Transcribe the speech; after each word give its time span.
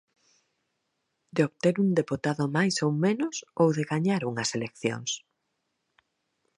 De 1.35 1.41
obter 1.49 1.73
un 1.83 1.89
deputado 1.99 2.43
máis 2.57 2.75
ou 2.85 2.91
menos 3.05 3.35
ou 3.61 3.67
de 3.77 3.83
gañar 3.91 4.21
unhas 4.31 4.49
eleccións? 4.57 5.11